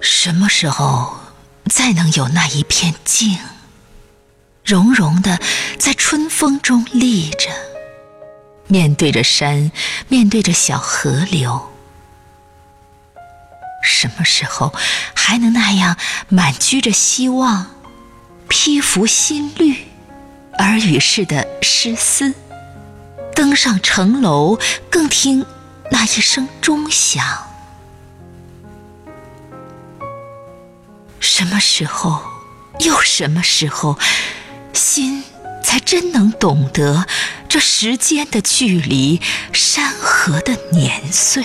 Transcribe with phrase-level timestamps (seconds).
[0.00, 1.18] 什么时候
[1.66, 3.38] 再能有那一片静，
[4.64, 5.38] 融融的
[5.78, 7.50] 在春风中立着，
[8.66, 9.70] 面对着山，
[10.08, 11.70] 面对着小河流？
[13.82, 14.74] 什么时候
[15.14, 15.96] 还能那样
[16.28, 17.66] 满居着希望，
[18.48, 19.86] 披拂新绿，
[20.58, 22.34] 耳语似的诗思，
[23.34, 24.58] 登上城楼，
[24.90, 25.44] 更听
[25.90, 27.49] 那一声钟响？
[31.40, 32.20] 什么时候，
[32.80, 33.98] 又什么时候，
[34.74, 35.24] 心
[35.64, 37.06] 才真能懂得
[37.48, 41.42] 这时间的距离，山河的年岁？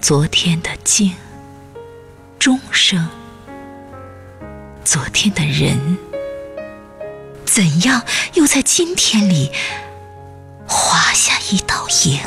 [0.00, 1.14] 昨天的静，
[2.38, 3.08] 钟声；
[4.86, 5.98] 昨天的人，
[7.44, 9.52] 怎样又在今天里
[10.66, 12.20] 划下一道影？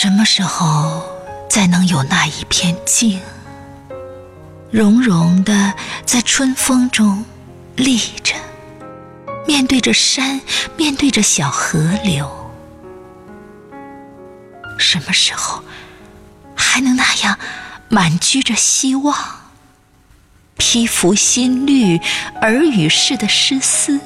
[0.00, 1.02] 什么时候
[1.50, 3.20] 再能有那一片静，
[4.70, 5.74] 融融的
[6.06, 7.24] 在春风中
[7.74, 8.36] 立着，
[9.44, 10.40] 面对着山，
[10.76, 12.30] 面对着小河流？
[14.78, 15.64] 什么时候
[16.54, 17.36] 还能那样
[17.88, 19.16] 满居着希望，
[20.56, 22.00] 披拂新绿，
[22.42, 23.98] 耳语似的诗思，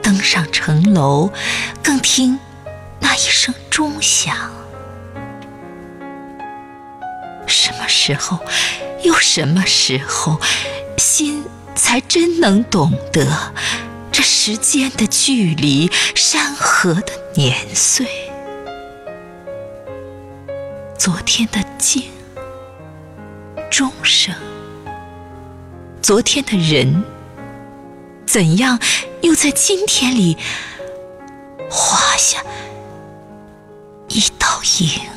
[0.00, 1.32] 登上城楼，
[1.82, 2.38] 更听
[3.00, 4.36] 那一声钟响？
[7.54, 8.40] 什么时候，
[9.04, 10.40] 又什么时候，
[10.98, 11.44] 心
[11.76, 13.54] 才真能懂得
[14.10, 18.06] 这时间的距离，山河的年岁？
[20.98, 22.02] 昨天的静，
[23.70, 24.34] 钟声；
[26.02, 27.04] 昨天的人，
[28.26, 28.80] 怎样
[29.22, 30.36] 又在今天里
[31.70, 32.42] 画下
[34.08, 35.13] 一道影？